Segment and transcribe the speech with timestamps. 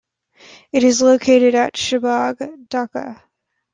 [0.71, 3.21] It is located at Shahbag, Dhaka.